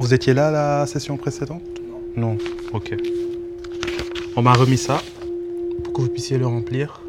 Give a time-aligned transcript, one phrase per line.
[0.00, 1.60] Vous étiez là la session précédente?
[2.16, 2.30] Non.
[2.30, 2.38] Non,
[2.72, 2.96] ok.
[4.34, 5.02] On m'a remis ça
[5.84, 7.02] pour que vous puissiez le remplir.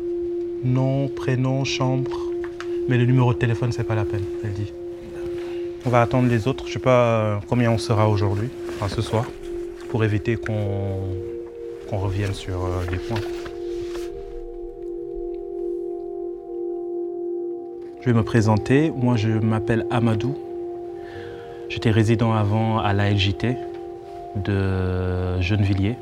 [0.65, 2.11] Nom, prénom, chambre.
[2.89, 4.73] Mais le numéro de téléphone, c'est pas la peine, elle dit.
[5.85, 6.67] On va attendre les autres.
[6.67, 9.23] Je sais pas euh, combien on sera aujourd'hui, enfin ce soir,
[9.87, 10.99] pour éviter qu'on
[11.89, 13.21] qu'on revienne sur euh, les points.
[18.01, 18.91] Je vais me présenter.
[18.91, 20.35] Moi, je m'appelle Amadou.
[21.71, 23.55] J'étais résident avant à la LJT
[24.35, 25.95] de Gennevilliers.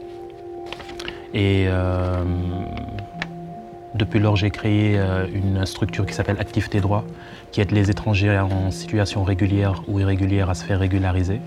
[1.36, 2.24] Et euh,
[3.94, 7.04] depuis lors, j'ai créé euh, une structure qui s'appelle Activité Droit,
[7.52, 11.40] qui aide les étrangers en situation régulière ou irrégulière à se faire régulariser,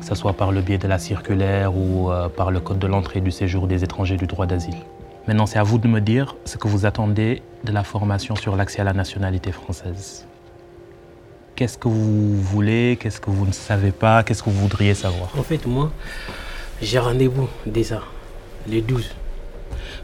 [0.00, 2.88] que ce soit par le biais de la circulaire ou euh, par le code de
[2.88, 4.74] l'entrée du séjour des étrangers du droit d'asile.
[5.28, 8.56] Maintenant, c'est à vous de me dire ce que vous attendez de la formation sur
[8.56, 10.26] l'accès à la nationalité française.
[11.56, 15.30] Qu'est-ce que vous voulez Qu'est-ce que vous ne savez pas Qu'est-ce que vous voudriez savoir?
[15.38, 15.90] En fait, moi,
[16.82, 18.02] j'ai rendez-vous déjà,
[18.70, 19.10] le 12.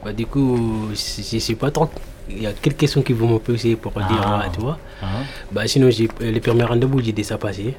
[0.05, 1.91] Bah, du coup, je ne sais pas trop.
[2.31, 4.43] Il y a quelques questions qui vont me poser pour dire, Ah.
[4.47, 4.79] ah, tu vois.
[5.03, 7.75] Hein Bah, sinon, j'ai, le premier rendez-vous, j'ai déjà passé.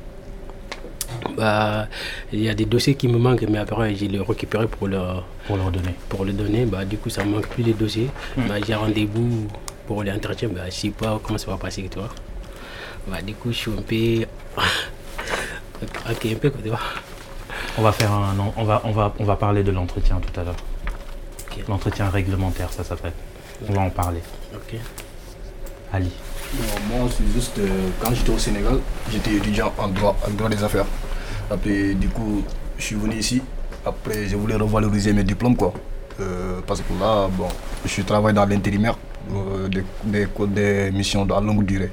[1.35, 1.88] Bah,
[2.31, 4.99] il y a des dossiers qui me manquent, mais après, j'ai le récupéré pour le,
[5.47, 5.95] Pour leur donner.
[6.09, 6.66] pour le donner.
[6.66, 8.09] Bah, du coup, ça me manque plus de dossiers.
[8.38, 9.47] Bah, j'ai rendez-vous
[9.88, 10.49] pour l'entretien.
[10.49, 12.09] Bah, je ne sais pas comment ça va passer, tu vois.
[13.08, 14.26] Bah, du coup, je suis un peu.
[16.12, 16.80] ok, un peu, quoi, tu vois.
[17.78, 20.44] On va faire un, on va, on va, on va parler de l'entretien tout à
[20.44, 20.56] l'heure.
[21.68, 23.14] L'entretien réglementaire, ça s'appelle.
[23.68, 24.22] On va en parler.
[24.54, 24.80] Ok.
[25.92, 26.12] Ali.
[26.54, 28.80] Bon, moi, c'est juste euh, quand j'étais au Sénégal,
[29.12, 30.86] j'étais étudiant en droit, en droit des affaires.
[31.50, 32.44] Après, du coup,
[32.78, 33.42] je suis venu ici.
[33.86, 35.74] Après, je voulais revaloriser mes diplômes, quoi.
[36.20, 37.48] Euh, parce que là, bon,
[37.86, 38.98] je travaille dans l'intérimaire,
[39.31, 41.91] euh, des, des, des missions à longue durée.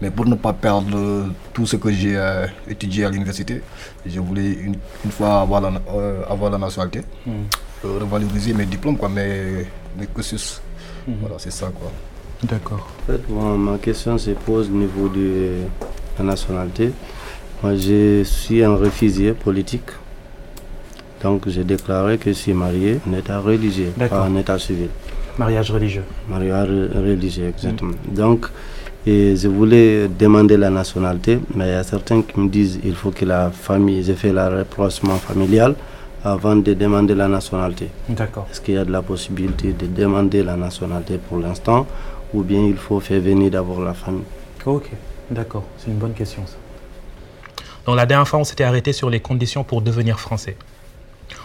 [0.00, 3.60] Mais pour ne pas perdre tout ce que j'ai euh, étudié à l'université,
[4.06, 8.96] je voulais une, une fois avoir la, euh, avoir la nationalité, euh, revaloriser mes diplômes,
[8.96, 9.66] quoi, mes,
[9.98, 10.60] mes cursus.
[11.06, 11.90] Voilà, c'est ça, quoi.
[12.42, 12.88] D'accord.
[13.02, 15.64] En fait, moi, ma question se pose au niveau de
[16.18, 16.92] la nationalité.
[17.62, 19.90] Moi, je suis un réfugié politique.
[21.22, 24.88] Donc, j'ai déclaré que je suis marié en état religieux, pas en état civil.
[25.38, 26.04] Mariage religieux.
[26.28, 27.94] Mariage religieux, exactement.
[28.06, 28.46] Donc,
[29.06, 32.94] et je voulais demander la nationalité, mais il y a certains qui me disent qu'il
[32.94, 35.74] faut que la famille, j'ai fait le rapprochement familial
[36.24, 37.90] avant de demander la nationalité.
[38.08, 38.46] D'accord.
[38.50, 41.86] Est-ce qu'il y a de la possibilité de demander la nationalité pour l'instant
[42.32, 44.24] ou bien il faut faire venir d'abord la famille?
[44.64, 44.88] Ok.
[45.30, 45.64] D'accord.
[45.76, 46.56] C'est une bonne question ça.
[47.84, 50.56] Donc la dernière fois, on s'était arrêté sur les conditions pour devenir français.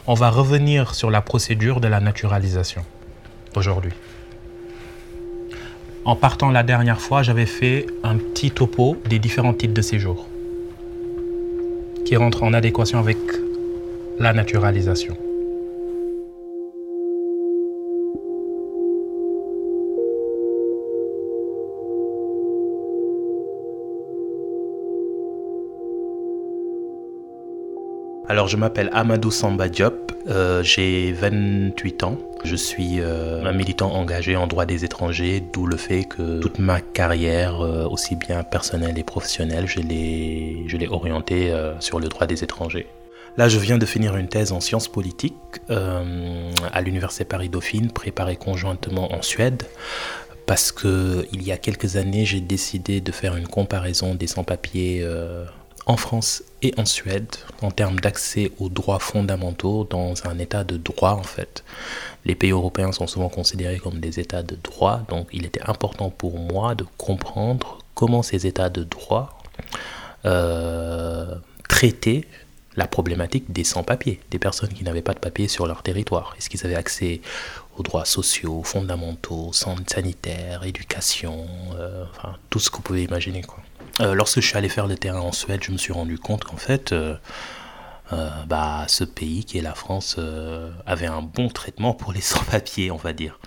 [0.07, 2.85] On va revenir sur la procédure de la naturalisation
[3.55, 3.91] aujourd'hui.
[6.05, 10.27] En partant la dernière fois, j'avais fait un petit topo des différents titres de séjour
[12.05, 13.17] qui rentrent en adéquation avec
[14.17, 15.15] la naturalisation.
[28.29, 32.19] Alors, je m'appelle Amadou Samba Diop, euh, j'ai 28 ans.
[32.43, 36.59] Je suis euh, un militant engagé en droit des étrangers, d'où le fait que toute
[36.59, 42.43] ma carrière, euh, aussi bien personnelle et professionnelle, je l'ai orientée sur le droit des
[42.43, 42.85] étrangers.
[43.35, 45.33] Là, je viens de finir une thèse en sciences politiques
[45.69, 49.63] à l'Université Paris-Dauphine, préparée conjointement en Suède
[50.45, 55.05] parce que il y a quelques années, j'ai décidé de faire une comparaison des sans-papiers
[55.89, 60.77] en France et en Suède en termes d'accès aux droits fondamentaux dans un état de
[60.77, 61.63] droit en fait.
[62.25, 66.09] Les pays européens sont souvent considérés comme des états de droit, donc il était important
[66.11, 69.39] pour moi de comprendre comment ces états de droit
[70.25, 71.33] euh,
[71.67, 72.25] traitaient
[72.75, 76.35] la problématique des sans-papiers, des personnes qui n'avaient pas de papiers sur leur territoire.
[76.37, 77.19] Est-ce qu'ils avaient accès
[77.77, 81.47] aux droits sociaux, fondamentaux, san- sanitaires, éducation,
[81.79, 83.41] euh, enfin tout ce que vous pouvez imaginer.
[83.41, 83.63] Quoi.
[83.99, 86.43] Euh, lorsque je suis allé faire le terrain en Suède, je me suis rendu compte
[86.45, 87.15] qu'en fait, euh,
[88.13, 90.17] euh, bah, ce pays qui est la France
[90.85, 93.39] avait un bon traitement pour les sans-papiers, on va dire,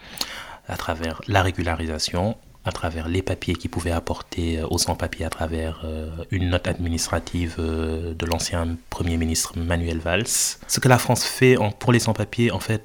[0.68, 5.84] à travers la régularisation, à travers les papiers qu'ils pouvaient apporter aux sans-papiers à travers
[6.30, 10.28] une note administrative de l'ancien Premier ministre Manuel Valls.
[10.28, 12.84] Ce que la France fait en- pour les sans-papiers, en fait,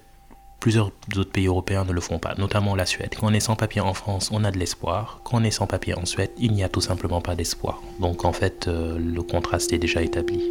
[0.60, 3.16] plusieurs autres pays européens ne le font pas, notamment la Suède.
[3.20, 5.22] Quand on est sans papier en France, on a de l'espoir.
[5.24, 7.82] Quand on est sans papier en Suède, il n'y a tout simplement pas d'espoir.
[8.00, 10.44] Donc en fait, euh, le contraste est déjà établi.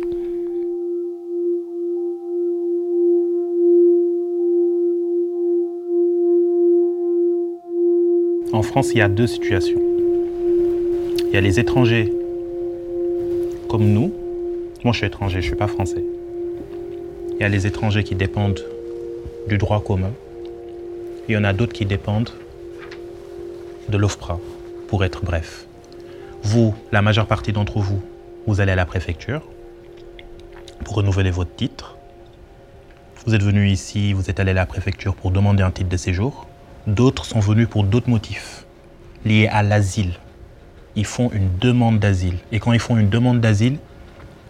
[8.52, 9.81] En France, il y a deux situations.
[11.26, 12.12] Il y a les étrangers
[13.69, 14.12] comme nous,
[14.85, 16.05] Moi, je suis étranger, je ne suis pas français.
[17.35, 18.62] Il y a les étrangers qui dépendent
[19.46, 20.12] du droit commun.
[21.28, 22.31] Il y en a d'autres qui dépendent
[23.88, 24.38] de l'OFPRA,
[24.88, 25.66] pour être bref.
[26.43, 28.00] Vous, la majeure partie d'entre vous,
[28.46, 29.43] vous allez à la préfecture
[30.84, 31.96] pour renouveler votre titre.
[33.25, 35.96] Vous êtes venu ici, vous êtes allé à la préfecture pour demander un titre de
[35.96, 36.46] séjour.
[36.87, 38.66] D'autres sont venus pour d'autres motifs
[39.25, 40.12] liés à l'asile.
[40.94, 42.38] Ils font une demande d'asile.
[42.52, 43.78] Et quand ils font une demande d'asile,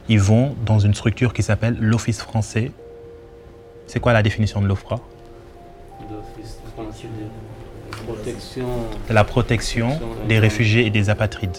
[0.08, 2.70] ils vont dans une structure qui s'appelle l'Office français.
[3.86, 5.00] C'est quoi la définition de l'OFPRA
[9.10, 9.98] la protection
[10.28, 11.58] des réfugiés et des apatrides.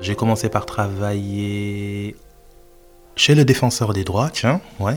[0.00, 2.16] J'ai commencé par travailler
[3.16, 4.96] chez le défenseur des droits, tiens, ouais,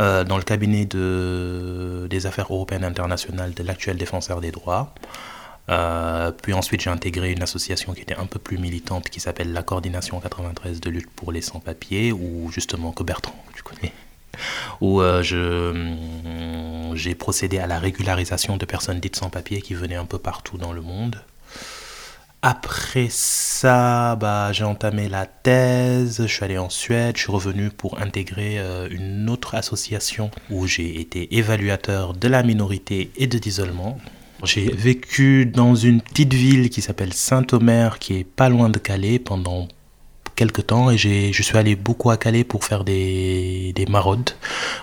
[0.00, 4.94] euh, dans le cabinet de, des affaires européennes internationales de l'actuel défenseur des droits.
[5.68, 9.52] Euh, puis ensuite, j'ai intégré une association qui était un peu plus militante qui s'appelle
[9.52, 13.92] la Coordination 93 de lutte pour les sans-papiers, ou justement que Bertrand, tu connais,
[14.80, 15.22] où euh,
[16.94, 20.72] j'ai procédé à la régularisation de personnes dites sans-papiers qui venaient un peu partout dans
[20.72, 21.22] le monde.
[22.44, 27.70] Après ça, bah, j'ai entamé la thèse, je suis allé en Suède, je suis revenu
[27.70, 33.38] pour intégrer euh, une autre association où j'ai été évaluateur de la minorité et de
[33.38, 33.96] l'isolement.
[34.44, 39.18] J'ai vécu dans une petite ville qui s'appelle Saint-Omer, qui est pas loin de Calais,
[39.18, 39.68] pendant
[40.34, 44.30] quelques temps et je suis allé beaucoup à Calais pour faire des, des maraudes,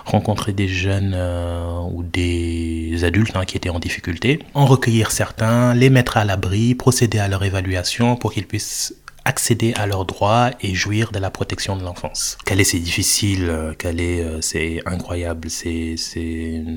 [0.04, 5.74] rencontrer des jeunes euh, ou des adultes hein, qui étaient en difficulté, en recueillir certains,
[5.74, 10.50] les mettre à l'abri, procéder à leur évaluation pour qu'ils puissent accéder à leurs droits
[10.62, 12.38] et jouir de la protection de l'enfance.
[12.46, 15.96] Calais c'est difficile, euh, Calais euh, c'est incroyable, c'est,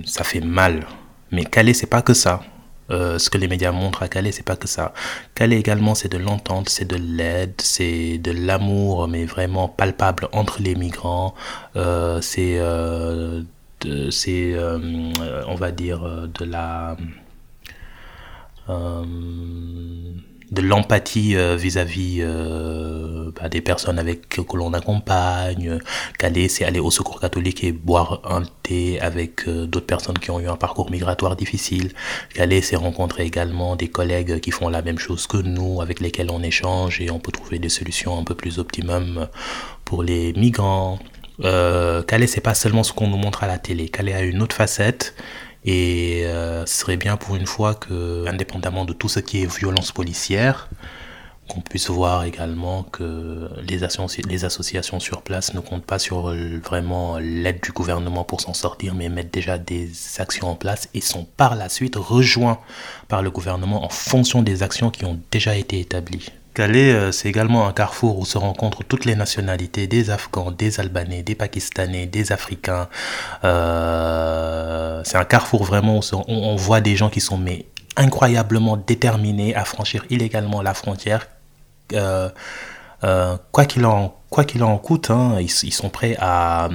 [0.05, 0.85] ça fait mal.
[1.31, 2.41] Mais Calais c'est pas que ça.
[2.91, 4.93] Euh, ce que les médias montrent à Calais, c'est pas que ça.
[5.35, 10.61] Calais également, c'est de l'entente, c'est de l'aide, c'est de l'amour, mais vraiment palpable entre
[10.61, 11.33] les migrants.
[11.75, 13.41] Euh, c'est, euh,
[14.11, 14.55] c'est,
[15.47, 16.97] on va dire, de la
[20.53, 25.79] de l'empathie euh, vis-à-vis euh, bah, des personnes avec que l'on accompagne.
[26.19, 30.29] Qu'aller, c'est aller au secours catholique et boire un thé avec euh, d'autres personnes qui
[30.31, 31.91] ont eu un parcours migratoire difficile.
[32.33, 36.29] Qu'aller, c'est rencontrer également des collègues qui font la même chose que nous, avec lesquels
[36.29, 39.27] on échange et on peut trouver des solutions un peu plus optimum
[39.85, 40.99] pour les migrants.
[41.43, 43.89] Euh, Calais, c'est pas seulement ce qu'on nous montre à la télé.
[43.89, 45.15] Calais a une autre facette
[45.65, 49.57] et euh, ce serait bien pour une fois que, indépendamment de tout ce qui est
[49.59, 50.69] violence policière,
[51.47, 53.79] qu'on puisse voir également que les,
[54.27, 58.53] les associations sur place ne comptent pas sur euh, vraiment l'aide du gouvernement pour s'en
[58.53, 62.59] sortir, mais mettent déjà des actions en place et sont par la suite rejoints
[63.07, 66.29] par le gouvernement en fonction des actions qui ont déjà été établies.
[66.53, 70.79] Calais, euh, c'est également un carrefour où se rencontrent toutes les nationalités, des Afghans, des
[70.79, 72.89] Albanais, des Pakistanais, des Africains.
[73.43, 77.43] Euh, c'est un carrefour vraiment où on, voit des gens qui sont
[77.95, 81.27] incroyablement déterminés à franchir illégalement la frontière.
[81.93, 82.29] Euh,
[83.51, 86.69] quoi qu'il en coûte, hein, ils, sont prêts à,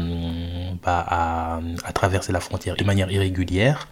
[0.82, 3.86] bah, à, traverser la frontière de manière irrégulière.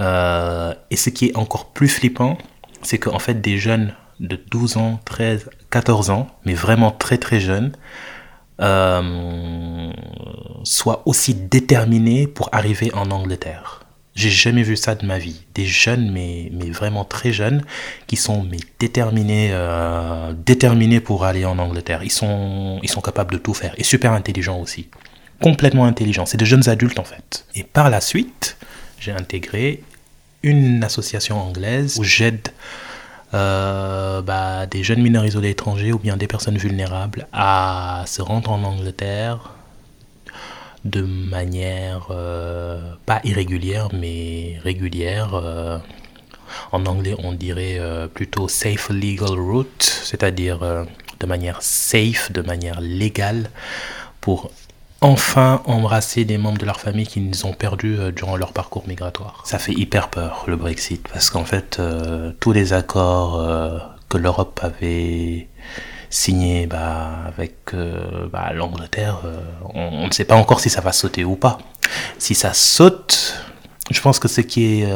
[0.00, 2.36] et ce qui est encore plus flippant,
[2.82, 7.40] c'est qu'en fait des jeunes de 12 ans, 13, 14 ans, mais vraiment très très
[7.40, 7.72] jeunes,
[8.60, 9.92] euh,
[10.64, 13.82] soient aussi déterminés pour arriver en Angleterre.
[14.14, 15.44] J'ai jamais vu ça de ma vie.
[15.54, 17.62] Des jeunes, mais, mais vraiment très jeunes,
[18.06, 22.02] qui sont mais déterminés, euh, déterminés pour aller en Angleterre.
[22.02, 24.88] Ils sont, ils sont capables de tout faire et super intelligents aussi.
[25.42, 26.24] Complètement intelligents.
[26.24, 27.44] C'est de jeunes adultes en fait.
[27.54, 28.56] Et par la suite,
[28.98, 29.82] j'ai intégré
[30.42, 32.48] une association anglaise où j'aide
[33.36, 38.50] euh, bah, des jeunes mineurs isolés étrangers ou bien des personnes vulnérables à se rendre
[38.50, 39.50] en Angleterre
[40.84, 45.34] de manière euh, pas irrégulière mais régulière.
[45.34, 45.78] Euh,
[46.72, 47.80] en anglais, on dirait
[48.14, 50.60] plutôt safe legal route, c'est-à-dire
[51.20, 53.50] de manière safe, de manière légale,
[54.20, 54.50] pour
[55.00, 59.42] enfin embrasser des membres de leur famille qu'ils ont perdus euh, durant leur parcours migratoire.
[59.44, 64.18] Ça fait hyper peur le Brexit parce qu'en fait euh, tous les accords euh, que
[64.18, 65.48] l'Europe avait
[66.08, 67.74] signés bah, avec
[68.32, 69.22] bah, l'Angleterre,
[69.74, 71.58] on, ne sait pas encore si ça va sauter ou pas.
[72.18, 73.42] Si ça saute,
[73.90, 74.88] je pense que ce qui est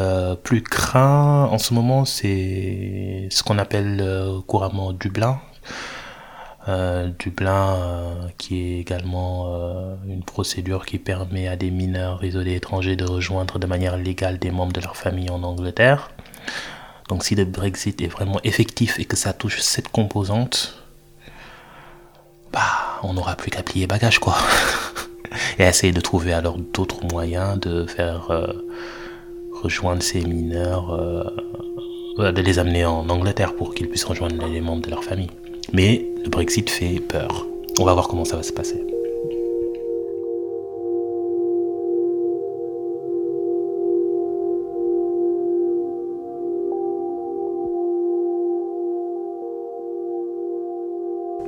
[0.44, 4.06] plus craint en ce moment, c'est ce qu'on appelle
[4.46, 5.40] couramment Dublin.
[6.68, 12.54] Euh, Dublin, euh, qui est également euh, une procédure qui permet à des mineurs isolés
[12.54, 16.10] étrangers de rejoindre de manière légale des membres de leur famille en Angleterre.
[17.08, 20.76] Donc si le Brexit est vraiment effectif et que ça touche cette composante,
[23.02, 24.36] on n'aura plus qu'à plier bagage, quoi.
[25.58, 28.28] et essayer de trouver alors d'autres moyens de faire
[29.62, 30.94] rejoindre ces mineurs,
[32.18, 35.30] de les amener en Angleterre pour qu'ils puissent rejoindre les membres de leur famille.
[35.72, 37.46] Mais le Brexit fait peur.
[37.78, 38.84] On va voir comment ça va se passer.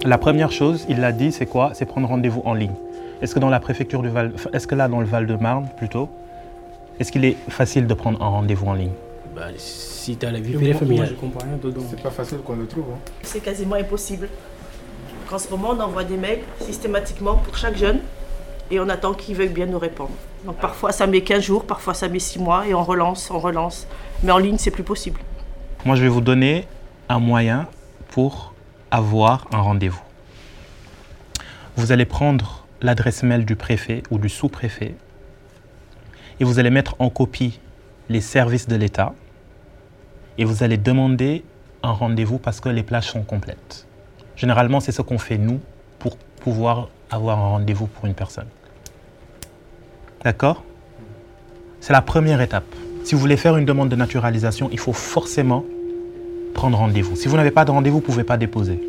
[0.04, 1.70] La première chose, il l'a dit, c'est quoi?
[1.74, 2.74] C'est prendre rendez-vous en ligne.
[3.22, 4.32] Est-ce que dans la préfecture du Val,
[4.88, 6.08] dans le Val-de-Marne plutôt,
[6.98, 8.92] est-ce qu'il est facile de prendre un rendez-vous en ligne?
[9.34, 11.08] Bah, Si tu as la vie privée familiale.
[11.10, 11.82] je comprends rien dedans.
[11.88, 12.84] C'est pas facile qu'on le trouve.
[12.94, 12.98] Hein.
[13.22, 14.28] C'est quasiment impossible.
[15.30, 18.00] En ce moment, on envoie des mails systématiquement pour chaque jeune
[18.70, 20.10] et on attend qu'ils veuillent bien nous répondre.
[20.44, 23.38] Donc parfois ça met 15 jours, parfois ça met 6 mois et on relance, on
[23.38, 23.86] relance.
[24.22, 25.20] Mais en ligne, c'est plus possible.
[25.84, 26.66] Moi, je vais vous donner
[27.08, 27.66] un moyen
[28.10, 28.54] pour
[28.90, 30.02] avoir un rendez-vous.
[31.76, 34.94] Vous allez prendre l'adresse mail du préfet ou du sous-préfet
[36.40, 37.60] et vous allez mettre en copie
[38.08, 39.14] les services de l'État
[40.38, 41.44] et vous allez demander
[41.82, 43.86] un rendez-vous parce que les plages sont complètes.
[44.36, 45.60] Généralement, c'est ce qu'on fait nous
[45.98, 48.46] pour pouvoir avoir un rendez-vous pour une personne.
[50.24, 50.64] D'accord?
[51.80, 52.64] C'est la première étape.
[53.04, 55.64] Si vous voulez faire une demande de naturalisation, il faut forcément
[56.54, 57.16] prendre rendez-vous.
[57.16, 58.80] Si vous n'avez pas de rendez-vous, vous ne pouvez pas déposer.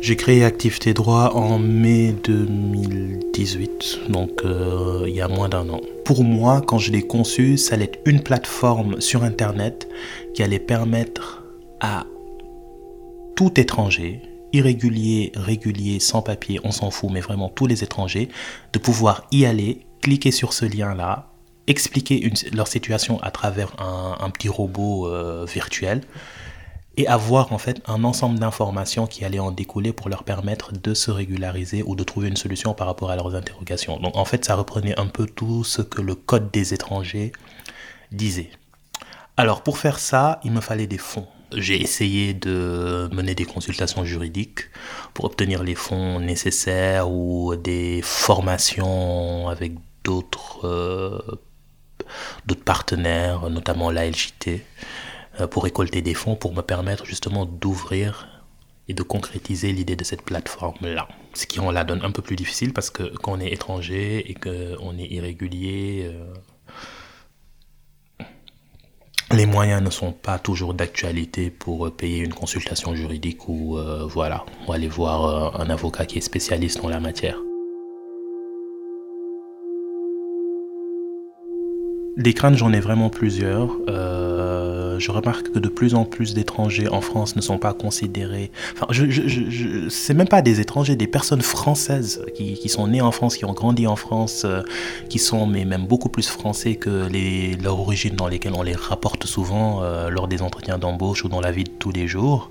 [0.00, 5.80] J'ai créé Activité Droit en mai 2018, donc euh, il y a moins d'un an.
[6.08, 9.86] Pour moi, quand je l'ai conçu, ça allait être une plateforme sur Internet
[10.32, 11.44] qui allait permettre
[11.80, 12.06] à
[13.36, 14.22] tout étranger,
[14.54, 18.30] irrégulier, régulier, sans papier, on s'en fout, mais vraiment tous les étrangers,
[18.72, 21.30] de pouvoir y aller, cliquer sur ce lien-là,
[21.66, 26.00] expliquer leur situation à travers un, petit robot euh, virtuel
[26.98, 30.94] et avoir en fait un ensemble d'informations qui allaient en découler pour leur permettre de
[30.94, 34.00] se régulariser ou de trouver une solution par rapport à leurs interrogations.
[34.00, 37.30] Donc en fait, ça reprenait un peu tout ce que le Code des étrangers
[38.10, 38.50] disait.
[39.36, 41.28] Alors pour faire ça, il me fallait des fonds.
[41.52, 44.68] J'ai essayé de mener des consultations juridiques
[45.14, 51.20] pour obtenir les fonds nécessaires ou des formations avec d'autres euh,
[52.64, 54.64] partenaires, notamment la LJT,
[55.46, 58.28] pour récolter des fonds pour me permettre justement d'ouvrir
[58.88, 61.08] et de concrétiser l'idée de cette plateforme-là.
[61.34, 64.30] Ce qui en la donne un peu plus difficile parce que quand on est étranger
[64.30, 66.10] et qu'on est irrégulier,
[68.20, 68.24] euh,
[69.32, 74.46] les moyens ne sont pas toujours d'actualité pour payer une consultation juridique ou euh, voilà,
[74.72, 77.36] aller voir un avocat qui est spécialiste dans la matière.
[82.18, 83.70] Des craintes, j'en ai vraiment plusieurs.
[83.88, 88.50] Euh, je remarque que de plus en plus d'étrangers en France ne sont pas considérés.
[88.74, 92.88] Enfin, je, je, je, c'est même pas des étrangers, des personnes françaises qui, qui, sont
[92.88, 94.62] nées en France, qui ont grandi en France, euh,
[95.08, 98.74] qui sont mais même beaucoup plus français que les, leur origine dans lesquelles on les
[98.74, 102.50] rapporte souvent euh, lors des entretiens d'embauche ou dans la vie de tous les jours.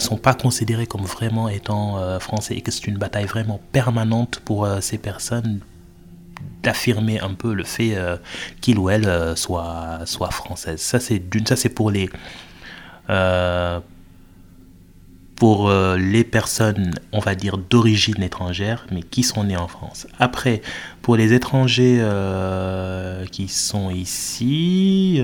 [0.00, 4.68] Sont pas considérés comme vraiment étant français et que c'est une bataille vraiment permanente pour
[4.82, 5.60] ces personnes
[6.62, 8.16] d'affirmer un peu le fait euh,
[8.60, 10.80] qu'il ou elle euh, soit, soit française.
[10.80, 12.08] Ça, c'est ça, pour les,
[13.08, 13.80] euh,
[15.40, 20.06] pour les personnes, on va dire, d'origine étrangère, mais qui sont nées en France.
[20.18, 20.60] Après,
[21.00, 22.04] pour les étrangers
[23.32, 25.18] qui sont ici,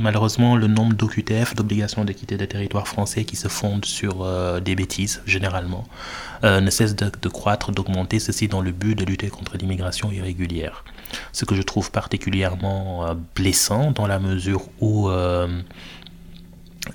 [0.00, 4.24] malheureusement, le nombre d'OQTF, d'obligations de quitter le territoire français, qui se fondent sur
[4.60, 5.84] des bêtises, généralement,
[6.44, 10.84] euh, ne cesse de, croître, d'augmenter, ceci dans le but de lutter contre l'immigration irrégulière.
[11.32, 15.10] Ce que je trouve particulièrement euh, blessant dans la mesure où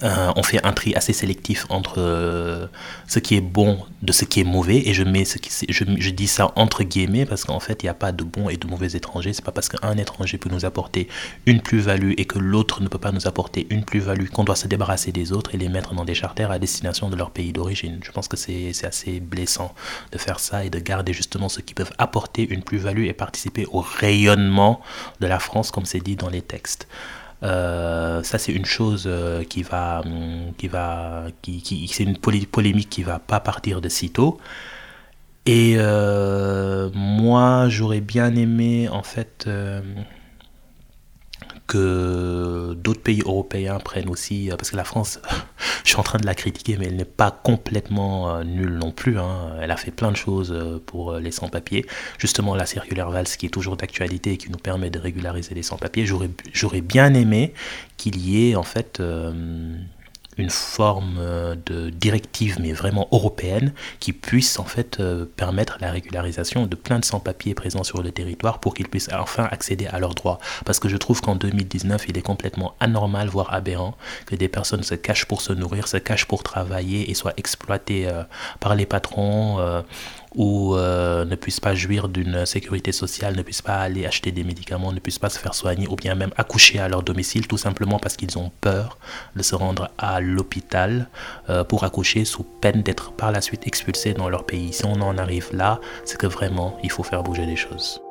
[0.01, 2.67] euh, on fait un tri assez sélectif entre euh,
[3.07, 6.09] ce qui est bon de ce qui est mauvais et je mets ce qui je
[6.09, 8.67] dis ça entre guillemets parce qu'en fait il n'y a pas de bons et de
[8.67, 9.33] mauvais étrangers.
[9.33, 11.07] C'est pas parce qu'un étranger peut nous apporter
[11.45, 14.67] une plus-value et que l'autre ne peut pas nous apporter une plus-value qu'on doit se
[14.67, 17.99] débarrasser des autres et les mettre dans des charters à destination de leur pays d'origine.
[18.03, 19.73] Je pense que c'est assez blessant
[20.11, 23.65] de faire ça et de garder justement ceux qui peuvent apporter une plus-value et participer
[23.71, 24.81] au rayonnement
[25.19, 26.87] de la France comme c'est dit dans les textes
[27.43, 32.17] euh, ça, c'est une chose euh, qui va, hum, qui va, qui, qui c'est une
[32.17, 34.39] polémique qui va pas partir de sitôt.
[35.45, 39.47] Et euh, moi, j'aurais bien aimé, en fait,
[41.67, 45.19] que d'autres pays européens prennent aussi, parce que la France,
[45.83, 48.91] je suis en train de la critiquer, mais elle n'est pas complètement euh, nulle non
[48.91, 49.17] plus.
[49.17, 49.53] Hein.
[49.61, 51.85] Elle a fait plein de choses euh, pour euh, les sans-papiers.
[52.17, 55.63] Justement, la circulaire Valls qui est toujours d'actualité et qui nous permet de régulariser les
[55.63, 56.05] sans-papiers.
[56.05, 57.53] J'aurais bien aimé
[57.97, 59.01] qu'il y ait en fait
[60.37, 65.91] une forme euh, de directive, mais vraiment européenne, qui puisse en fait euh, permettre la
[65.91, 69.99] régularisation de plein de sans-papiers présents sur le territoire pour qu'ils puissent enfin accéder à
[69.99, 70.39] leurs droits.
[70.65, 74.83] Parce que je trouve qu'en 2019, il est complètement anormal, voire aberrant, que des personnes
[74.83, 78.23] se cachent pour se nourrir, se cachent pour travailler et soient exploitées euh,
[78.59, 79.83] par les patrons
[80.35, 84.43] ou euh, ne puissent pas jouir d'une sécurité sociale, ne puissent pas aller acheter des
[84.43, 87.57] médicaments, ne puissent pas se faire soigner ou bien même accoucher à leur domicile tout
[87.57, 88.97] simplement parce qu'ils ont peur
[89.35, 91.09] de se rendre à l'hôpital
[91.49, 94.73] euh, pour accoucher sous peine d'être par la suite expulsés dans leur pays.
[94.73, 98.01] Si on en arrive là, c'est que vraiment il faut faire bouger les choses.